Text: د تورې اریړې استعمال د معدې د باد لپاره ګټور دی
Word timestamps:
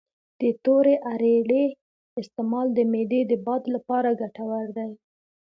د 0.41 0.43
تورې 0.63 0.95
اریړې 1.11 1.65
استعمال 2.21 2.67
د 2.73 2.79
معدې 2.91 3.21
د 3.31 3.33
باد 3.45 3.63
لپاره 3.75 4.09
ګټور 4.21 4.65
دی 4.77 4.91